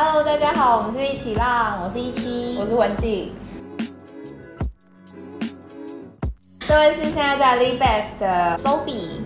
[0.00, 3.32] Hello，大家好，我们是一起浪，我是一七，我是文静。
[6.60, 9.22] 这位是现在在 Lead Best 的 Sophie。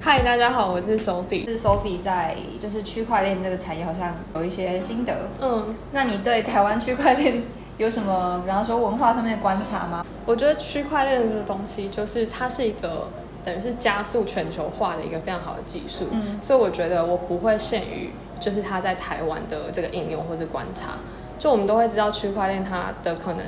[0.00, 1.44] 嗨，大家好，我是 Sophie。
[1.44, 5.14] 是 Sophie 在就是区块链这个产业好像有一些心得。
[5.42, 7.42] 嗯，那你对台湾区块链
[7.76, 10.02] 有什么，比方说文化上面的观察吗？
[10.24, 13.06] 我觉得区块链这个东西，就是它是一个。
[13.44, 20.94] 等于是加速全球化的一个非常好的技术，嗯，所以我觉得我不会限于就是它在台湾的这个应用或是观察，
[21.38, 23.44] 就我们都会知道区块链它的可能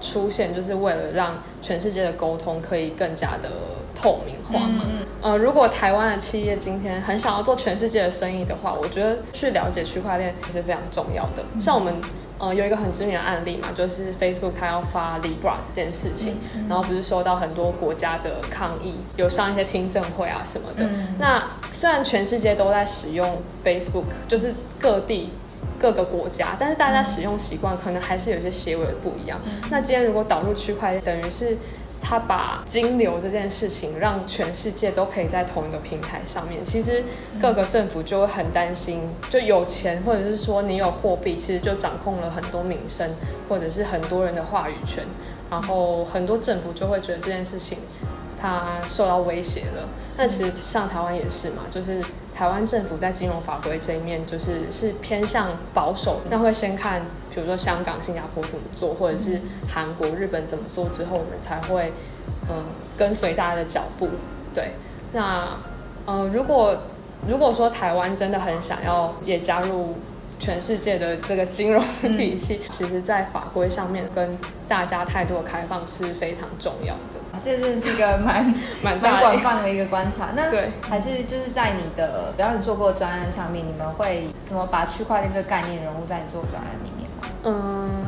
[0.00, 3.50] 出现，就是为了让全世界的沟通可以更加的
[3.94, 4.84] 透明化嘛。
[4.86, 11.44] 嗯，呃，如果台湾的企业今天很想要做全世界的生意的话，我觉得去了解区块链是非常重要的。
[11.58, 11.94] 像我们。
[12.40, 20.84] 呃，有一个很知名的案例嘛，就是 Facebook 它要发 Libra 这件事情，然后不是收到很多国家的抗议，有上一些听证会啊什么的。
[20.84, 25.30] 嗯、那虽然全世界都在使用 Facebook，就是各地
[25.78, 29.38] 各个国家，但是大家使用习惯可能还是有些些微的不一样。
[29.44, 31.58] 嗯、那今天如果导入区块链，等于是。
[32.00, 37.04] 他把金流这件事情让全世界都可以在同一个平台上面，其实
[37.40, 43.10] 各个政府就会很担心，就有钱或者是说你有货币，其实就掌控了很多民生
[43.48, 45.04] 或者是很多人的话语权，
[45.50, 47.78] 然后很多政府就会觉得这件事情。
[48.42, 49.86] 它受到威胁了。
[50.16, 52.02] 那其实像台湾也是嘛，就是
[52.34, 56.22] 台湾政府在金融法规这一面，就是是偏向保守。
[56.30, 57.02] 那会先看，
[57.34, 61.92] 比如说香港、新加坡怎么做，或者是韩国、日本怎么做之后，我们才会
[62.48, 62.64] 嗯
[62.96, 64.08] 跟随大家的脚步。
[64.52, 64.72] 对，
[65.12, 65.56] 那
[66.06, 66.76] 呃，如果
[67.26, 69.96] 如果说台湾真的很想要也加入
[70.38, 77.20] 全世界的这个金融体系，其实在法规上面跟大家态度的开放是非常重要的。
[77.44, 80.30] 这就是一个蛮 蛮广泛的一个观察。
[80.34, 86.99] 那对，还是就是在你的，比方你做过的专案上面，你们会怎么把区块链这个概念融入在你做专案里面吗？
[87.44, 88.06] 嗯，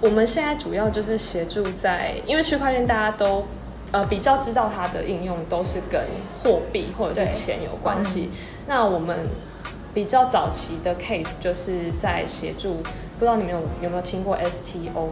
[0.00, 3.44] 我们现在主要就是协助在，因为区块链大家都
[3.90, 6.06] 呃比较知道它的应用都是跟
[6.42, 8.30] 货币或者是钱有关系。
[8.66, 9.28] 那我们
[9.92, 12.74] 比较早期的 case 就是在协助，
[13.18, 15.08] 不知道你们有有没有听过 STO，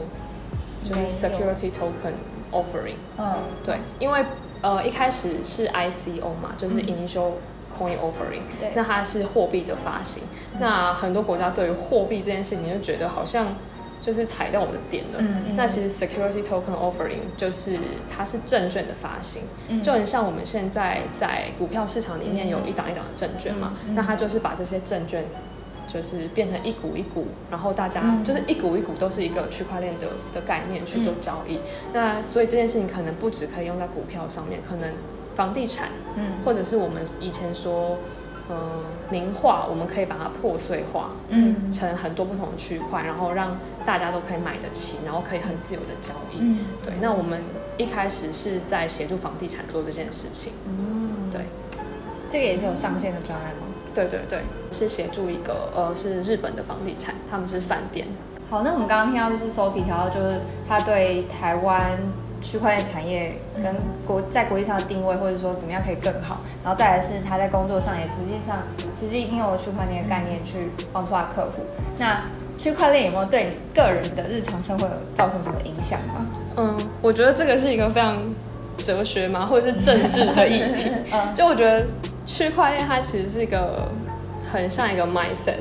[0.85, 2.15] 就是 Security Token。
[2.53, 4.25] Offering，嗯，对，因为
[4.61, 7.35] 呃一开始是 ICO 嘛，就是 Initial
[7.73, 10.23] Coin Offering，对，那它是货币的发行，
[10.53, 13.55] 嗯、那很多国家对于货币这件事情就觉得好像
[14.01, 15.23] 就是踩到我的点了，
[15.55, 25.25] 那其实 Security Token Offering 就是它是证券的发行，嗯、就很像我们现在在股票市场里面有一档一档的证券嘛，那它就是把这些证券。
[25.87, 31.57] 就是变成一股一股，然后大家就是一股一股都是一个区块链的的概念去做交易。
[31.57, 31.61] 嗯、
[31.93, 34.89] 那所以这件事情可能不只可以用在股票上面，可能
[35.41, 37.97] 房地产，嗯，或者是我们以前说，
[38.47, 38.55] 呃，
[39.09, 43.57] 名画，我们可以把它破碎化，嗯，成很多不同的区块，然后让
[43.87, 46.37] 大家都可以买得起，然后可以很自由的交易。
[46.41, 46.93] 嗯，对。
[47.01, 47.43] 那我们
[47.79, 50.53] 一开始是在协助房地产做这件事情。
[50.67, 51.41] 嗯，对。
[52.31, 53.63] 这个也是有上线的专案吗？
[53.95, 58.07] 对对对，是协助一个呃，是日本的房地产，他们是饭店。
[58.51, 61.99] 好，那我们刚刚听到就是 Sophie 提到，就是他对台湾
[62.43, 63.75] 区块链产业跟
[64.07, 68.59] 国在国际上的定位，或者说怎么样可以更好，然后再来是他在工作上也实际上
[68.95, 71.63] 实际应用了区块链的概念去帮助他客户。
[71.99, 72.23] 那
[72.57, 76.27] 区块链有没有对你个人的日常生活有造成什么影响吗？
[76.57, 78.19] 嗯，我觉得这个是一个非常
[78.77, 80.91] 哲学嘛，或者是政治的议题。
[81.13, 81.87] 嗯，就我觉得。
[82.27, 83.91] 区块链它其实是一个
[84.53, 85.55] 很像一个 mindset，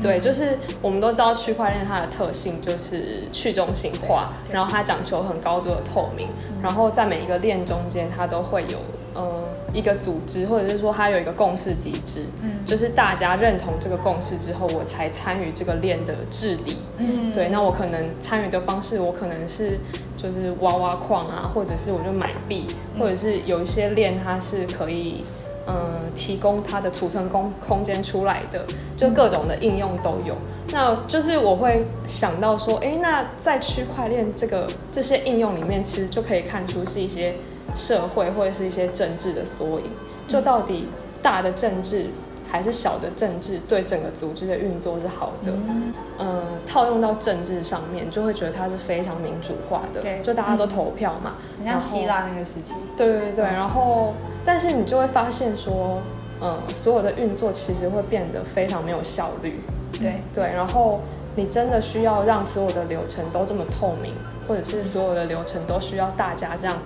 [0.00, 6.28] 对，就是我们都知道区块链它的特性就是去中心化，然后它讲求很高度的透明，
[6.62, 8.78] 然后在每一个链中间它都会有
[9.14, 12.24] 呃一个组织，或者是说它有一个共识机制，
[12.64, 19.78] 就是大家认同这个共识之后，我才参与这个链的治理，嗯，对，那我可能参与的方式，我可能是
[20.16, 22.66] 就是挖挖矿啊，或者是我就买币，
[22.98, 25.24] 或者是有一些链它是可以。
[25.66, 28.64] 嗯，提供它的储存空空间出来的，
[28.96, 30.34] 就各种的应用都有。
[30.72, 37.34] 那就是我会想到说，哎，那在区块链这个这些应用里面，其实就可以看出是一些
[37.74, 39.90] 社会或者是一些政治的缩影。
[40.26, 40.88] 就到底
[41.22, 42.06] 大的政治。
[42.50, 54.14] 还是小的政治对整个组织的运作是好的，嗯，呃，套用到政治上面，就会觉得它是非常民主化的，对，就大家都投票嘛，很像希腊那个时期，对对对，然后，
[54.44, 56.00] 但是你就会发现说，
[56.40, 59.60] 嗯，所有的运作其实会变得非常没有效率，
[59.92, 61.00] 对对，然后
[61.36, 64.14] 你真的需要让所有的流程都这么透明，
[64.48, 66.76] 或者是所有的流程都需要大家这样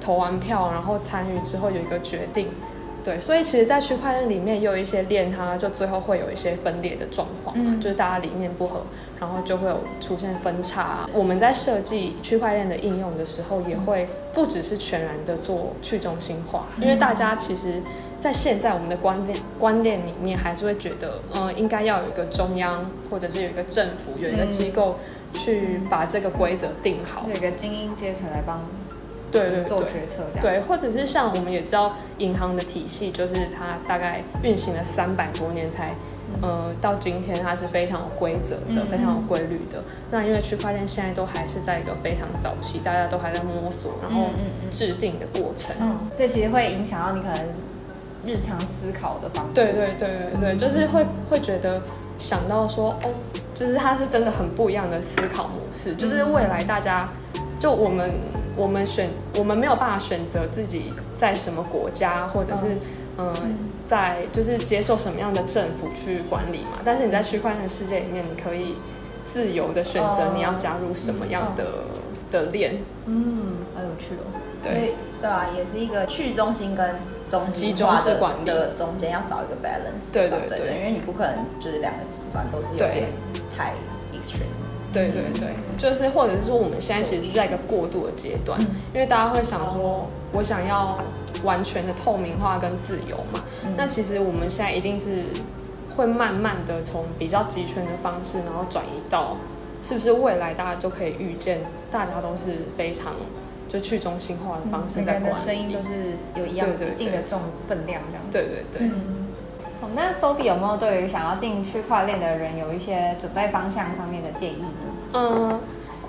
[0.00, 2.48] 投完票，然后参与之后有一个决定。
[3.06, 8.82] 对，所以其实，在区块链里面，也有一些链，它就最后会有一些分裂的状况嘛，嗯、就是大家理念不合，
[9.20, 11.08] 然后就会有出现分叉。
[11.12, 17.80] 我们在设计区块链的应用的时候，也会不只是全然的做去中心化，嗯、因为大家其实，
[18.18, 24.96] 在现在我们的观念观念里面，还是会觉得，嗯、呃，应该要有一个中央，或者是有一个政府，有一个机构
[25.32, 28.60] 去把这个规则定好，有一个精英阶层来帮。
[29.40, 30.40] 对对，做决策这样。
[30.40, 35.94] 对，或者是像我们也知道银行的体系，就是它大概运行了三百多年才，
[36.40, 39.82] 呃，到今天它是非常有规则的，嗯、非常有规律的。
[40.10, 44.28] 那因为区块链现在都还是在一个非常早期，大家都还在摸索，然后
[44.70, 47.46] 制定的过程，嗯，这、嗯、其实会影响到你可能
[48.24, 49.52] 日常思考的方式。
[49.54, 51.82] 对对对对对，就是会会觉得
[52.18, 53.10] 想到说，哦，
[53.52, 57.08] 就是它是真的很不一样的思考模式，就是未来大家
[57.58, 58.10] 就我们。
[58.56, 62.66] 我们选，我们没有办法选择自己在什么国家，或者是，
[63.18, 63.36] 嗯、呃，
[63.86, 66.80] 在就是接受什么样的政府去管理嘛。
[66.84, 68.76] 但是你在区块链的世界里面，你可以
[69.24, 72.00] 自由的选择你要加入什么样的、嗯、
[72.30, 72.78] 的链。
[73.04, 74.24] 嗯，好有趣哦。
[74.62, 76.96] 对，对啊，也是一个去中心跟
[77.28, 80.12] 中心化的管理的中间要找一个 balance。
[80.12, 83.08] 对对对，对，因为你不可能就是两个极端都是有点
[83.54, 83.74] 太
[84.12, 84.55] extreme。
[84.96, 90.98] 对对对，就是或者是说，我们现在其实是在一个过渡的阶段，嗯、因为大家会想说，我想要
[91.44, 95.24] 完全的透明化跟自由嘛，嗯、那其实我们现在一定是
[95.94, 99.36] 会慢慢的从比较集权的方式，然后转移到，
[99.82, 101.60] 是不是未来大家就可以预见，
[101.90, 103.12] 大家都是非常
[103.68, 108.24] 就去中心化的方式在管理，嗯、每个声音都是有一样一定的重分量这样。
[108.30, 108.90] 对对对。
[109.94, 114.62] 那 Sophie 有没有对于想要进区块链的人有一些准备方向上面的建议？
[114.62, 114.68] 呢？
[115.12, 115.60] 嗯，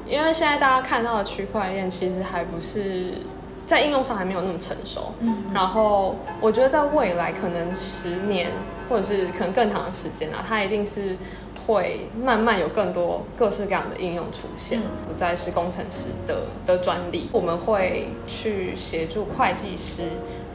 [0.06, 3.22] 因为现在大家看到的区块链其实还不是
[3.66, 5.12] 在应用上还没有那么成熟。
[5.20, 8.52] 嗯，然后我觉得在未来可能十年
[8.90, 11.18] 或者是可能更长的时间啊，它一定是
[11.66, 14.80] 会慢慢有更多各式各样的应用出现。
[15.08, 20.04] 不再是工程师的的专利，我们会去协助会计师。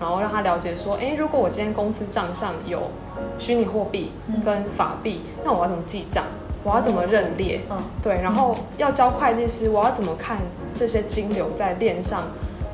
[0.01, 2.91] 然后让他了解说，哎，如果我今天公司账上有
[3.39, 4.11] 虚拟货币
[4.45, 6.25] 跟法币，嗯、那我要怎么记账？
[6.65, 7.61] 我要怎么认列？
[7.71, 8.15] 嗯，对。
[8.23, 10.39] 然后要教会计师，我要怎么看
[10.75, 12.25] 这些金流在链上？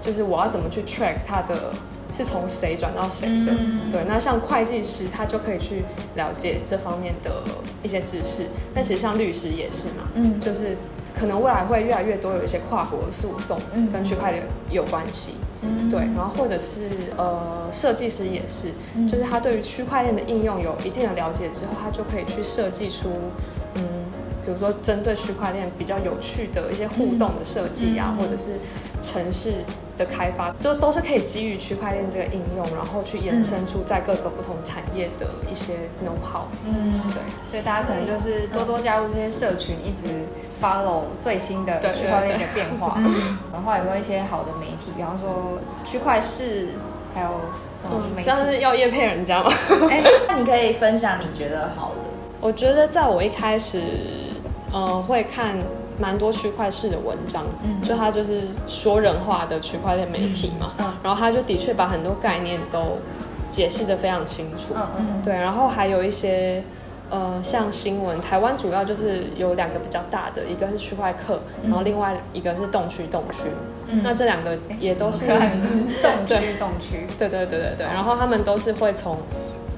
[0.00, 1.72] 就是我要怎么去 track 它的
[2.10, 3.52] 是从谁转到谁的？
[3.52, 4.04] 嗯、对。
[4.06, 5.82] 那像会计师，他就可以去
[6.14, 7.42] 了解这方面的
[7.82, 8.46] 一些知识。
[8.72, 10.76] 但其实像律师也是嘛，嗯，就是
[11.18, 13.60] 可能未来会越来越多有一些跨国诉讼
[13.92, 15.32] 跟区块链有关系。
[15.60, 16.82] 嗯、对，然后或者是
[17.16, 23.57] 呃，设计师也是，嗯、就是他对于区块链的应用有一定的了解之后，他就可以去设计出，嗯，
[24.48, 28.58] 比如说针对区块链比较有趣的一些互动的设计啊，嗯、或者是
[29.02, 29.52] 城市
[29.98, 36.44] 的开发，就都是可以基于区块链这个应用，然后去延伸出在各个不同产业的一些 know-how。
[36.66, 40.06] 嗯，对，所以大家可能就是多多加入这些社群，一直
[40.62, 42.98] follow 最新的区块链的变化。
[43.52, 46.68] 然后有没有一些好的媒体，比方说区块市，
[47.14, 47.28] 还有
[47.82, 48.24] 什么媒体？
[48.24, 49.52] 这样是要叶配人家吗？
[49.90, 51.96] 哎，那你可以分享你觉得好的。
[52.40, 53.82] 我觉得在我一开始，
[54.72, 55.56] 呃，会看。
[56.00, 62.98] 蛮多区块式的文章，嗯、就他就是说人话的区块链媒体嘛，嗯、然后他就的确把很多概念都
[63.48, 66.62] 解释得非常清楚，嗯嗯、对，然后还有一些
[67.10, 73.48] 呃像新闻，台湾主要就是有两个比较大的，一个是区块客，然后另外一个是动区动区，
[73.88, 75.36] 嗯、那这两个也都是动
[76.38, 79.18] 区动区，对对对对对，然后他们都是会从。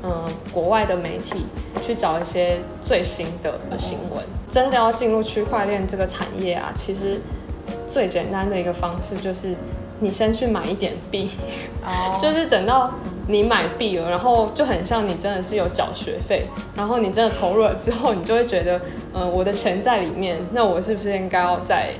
[0.02, 1.46] 嗯，国外的媒体
[1.82, 4.24] 去找一些最新的新闻。
[4.48, 7.20] 真的要进入区块链这个产业啊，其实
[7.86, 9.54] 最简单的一个方式就是
[10.00, 11.30] 你先去买一点币
[11.84, 12.18] ，oh.
[12.20, 12.90] 就是等到
[13.28, 18.80] 你买币了，然后就很像你真的是有缴学费，然后你真的投入了之后，你就会觉得，
[19.12, 21.90] 嗯，我的钱在里面，那我是不是应该要再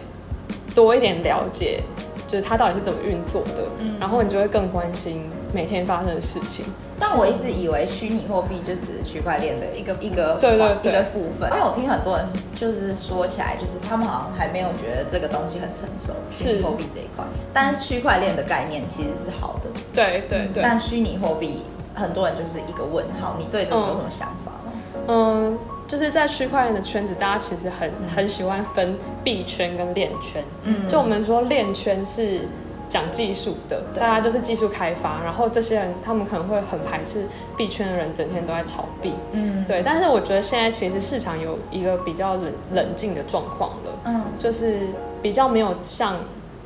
[0.75, 1.83] 多一点了解？
[2.27, 6.65] 就是它到底是怎么运作的，嗯、然后你就会更关心每天发生的事情。
[7.01, 17.25] 但我一直以为虚拟货币就只是区块链的一个一个对对对一个部分，因为我听很多人就是说起来，就是他们好像还没有觉得这个东西很成熟，虚拟货币这一块。
[17.53, 20.63] 但是区块链的概念其实是好的，对对对。
[20.63, 21.63] 但虚拟货币
[21.95, 24.73] 很多人就是一个问号，你对这个有什么想法吗？
[25.09, 25.47] 嗯。
[25.47, 25.59] 嗯
[25.91, 30.41] 就是在区块链的圈子，大家其实很很喜欢分币圈跟链圈。
[30.63, 32.43] 嗯，就我们说链圈是
[32.91, 37.25] 讲技术的，对大家就是技术开发，然后这些人他们可能会很排斥
[37.57, 39.15] 币圈的人整天都在炒币。
[39.31, 39.81] 嗯，对。
[39.83, 43.93] 但是我觉得现在其实市场有一个比较冷冷静的状况了。
[44.05, 44.89] 嗯，就是
[45.23, 46.17] 比较没有像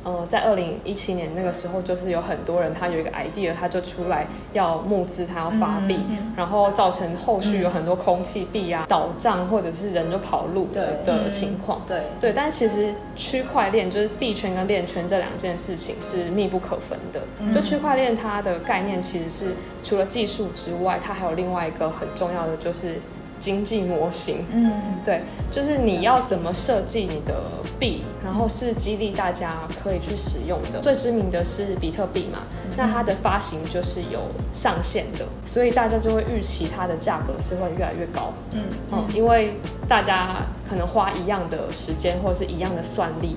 [0.05, 5.99] 呃，在二零一七年那个时候，就是有很多人他有一个 idea，他就出来要募资，他要发币，
[6.37, 11.81] 然后造成后续有很多空气币啊倒账，或者是人就跑路的的情况。
[11.87, 17.21] 对对，但其实区块链就是币圈跟链圈这两件事情是密不可分的。
[17.39, 23.01] 嗯、就区块链它的概念其实是除了技术之外，它还有另外一个很重要的就是。
[23.45, 24.71] 经济模型，嗯，
[25.03, 25.21] 对，
[25.51, 27.35] 就是你要怎么设计你的
[27.77, 30.81] 币，然后是激励大家可以去使用的。
[30.81, 32.39] 最知名的是比特币嘛，
[32.75, 34.21] 那它的发行就是有
[34.51, 38.63] 上限的，所以大家就会预期它的价格是会越来越高，嗯。
[38.91, 39.53] 嗯，因为
[39.87, 40.37] 大家
[40.67, 43.35] 可能花一样的时间或者是一样的算力，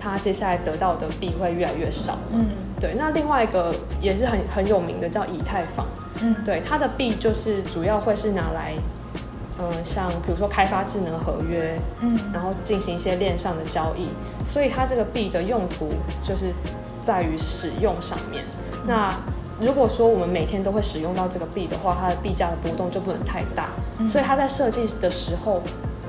[0.00, 2.46] 它接下来得到的币会越来越少，嗯，
[2.80, 2.96] 对。
[2.98, 5.86] 那另外一个也是很很有名的叫以太坊，
[6.20, 8.72] 嗯，对，它的币就是主要会是拿来。
[9.58, 14.08] 嗯，像比如说开发智能合约，嗯，然后进行一些链上的交易，
[14.44, 15.88] 所以它这个币的用途
[16.22, 16.52] 就是
[17.00, 18.44] 在于使用上面。
[18.86, 19.14] 那
[19.58, 23.70] 如果说我们每天都会使用到这个币的话，它的币价的波动就不能太大。
[24.04, 25.62] 所以它在设计的时候，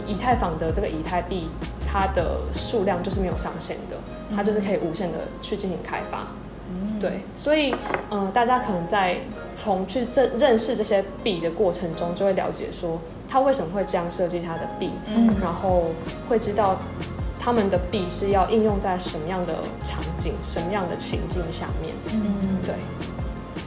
[0.06, 1.50] 以太坊的这个以太币，
[1.88, 3.96] 它的数量就是没有上限的，
[4.36, 6.28] 它就是可以无限的去进行开发。
[7.00, 7.72] 对，所以
[8.10, 9.18] 嗯、呃，大家可能在
[9.52, 15.86] 从去认认识这些币的过程中，就会了解说，他为什么会这样设计他的币，嗯，然后
[16.30, 16.78] 会知道
[17.40, 22.76] 他们的币是要应用在什么样的场景、什么样的情境下面，嗯，对。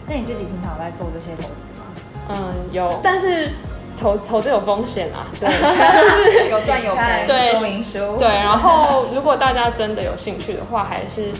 [0.06, 1.86] 那你自己平常有在做这些投资吗？
[2.28, 3.52] 嗯，有，但是
[3.96, 8.28] 投投资有风险啊，对， 就是有赚有赔，对，说明书，对。
[8.28, 11.32] 然后，如果大家真的有兴趣的话，还是。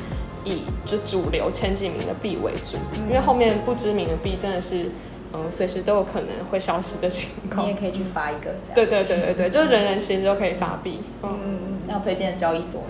[0.45, 4.91] 以就主流前几名的币为主，嗯、因为后面不知名的币真的是，
[5.33, 7.65] 嗯，随时都有可能会消失的情况。
[7.65, 11.01] 你也可以去发一个，对对对对对，就是人人其实都可以发币。
[11.23, 12.87] 嗯嗯，要推荐的交易所吗？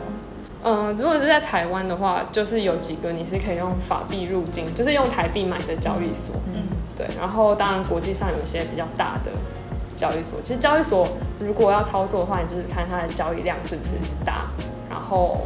[0.62, 6.34] 嗯，如果是在台湾的话，就是有几个你是可以用法币入境，就是用台币买的交易所。
[6.54, 6.62] 嗯，
[6.96, 7.06] 对。
[7.18, 9.30] 然后当然国际上有一些比较大的
[9.96, 14.46] 交易所，其实交易所如果要操作的话，你就是看它的交易量是不是大，
[14.88, 15.40] 然后。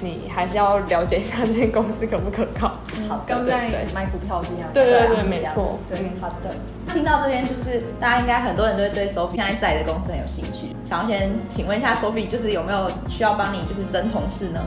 [0.00, 2.68] 你还是要了解一下这间公司可不可靠。
[3.08, 4.68] 好，跟在买股票一样。
[4.72, 5.78] 对对对，没错。
[5.88, 6.54] 对，好的。
[6.92, 10.74] 听到这边，就是大家应该很多人都会对 Sophie 现在在的公司很有兴趣。
[10.84, 14.60] 想要先请问一下 Sophie，就是有没有需要帮你就是争同事呢？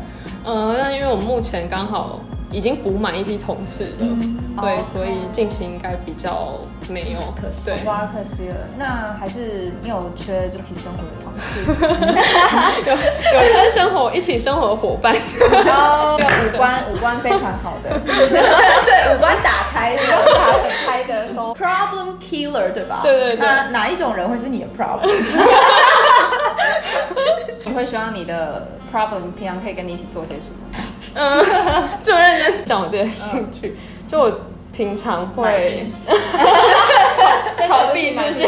[0.46, 2.20] 嗯，那因为我目前刚好。
[2.50, 6.54] 已经补满一批同事了，嗯、对，哦、所以近期应该比较
[6.90, 8.56] 没有，可惜，哇，可惜了。
[8.78, 11.66] 那还是你有缺一起生活的同事，
[12.88, 15.14] 有有些生活一起生活的伙伴，
[15.68, 16.18] 哦，
[16.54, 23.02] 五官五官非常好的， 对，五官打开，五官打很开的说，problem killer，对吧？
[23.04, 23.46] 对对对。
[23.46, 25.10] 那哪一种人会是你的 problem？
[27.66, 30.58] 你会希望你的 problem 平常可以跟你一起做些什么？
[31.18, 31.46] 嗯，
[32.04, 33.76] 这么认真讲我这个兴趣，
[34.08, 34.32] 就我
[34.72, 35.86] 平常会
[37.16, 38.44] 炒 炒币，是不是？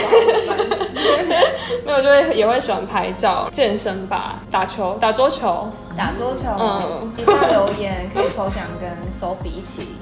[1.86, 6.42] 没有，就会也会喜欢拍照、健身吧，打球、打桌球、打桌球。
[6.60, 9.96] 嗯，底下留言可以抽奖，跟 Sophie 一起。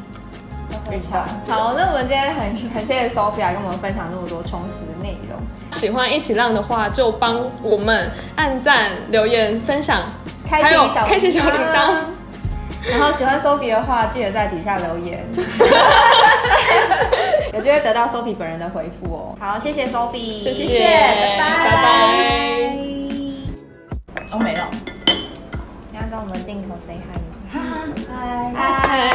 [1.47, 5.39] 好，那我们今天很很谢谢 Sophia 跟我们分享那么多充实的内容。
[5.71, 10.03] 喜欢一起浪的话，就帮我们按赞、留言、分享，
[10.49, 11.95] 还有开启小铃铛。
[12.89, 15.25] 然后喜欢 Sophie 的话，记得在底下留言，
[17.53, 19.35] 有机会得到 Sophie 本人的回复哦。
[19.39, 20.87] 好，谢谢 Sophie，谢谢，
[21.37, 22.77] 拜拜。
[24.31, 24.69] 哦，没了。
[25.91, 27.23] 你要跟我们镜头 say hi 吗？
[27.51, 28.13] 嗨
[28.53, 28.55] 嗨。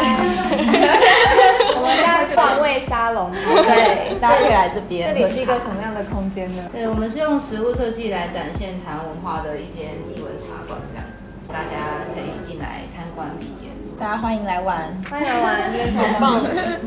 [1.75, 5.15] 我们家是换位沙龙， 对，大家可以来这边。
[5.15, 6.63] 这里是一个什么样的空间呢？
[6.73, 11.07] 对，我们是用食物设计来展现台湾文化的一间艺文茶馆，这样。
[11.49, 11.77] 大家
[12.15, 16.51] 可以进来参观体验，大家欢迎来玩，欢迎来玩，真的超棒的。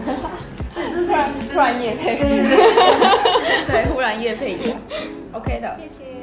[0.73, 1.13] 这这是
[1.51, 2.17] 突然夜配，
[3.65, 4.71] 对，忽然夜配一下
[5.31, 6.14] ，OK 的，谢谢，谢谢。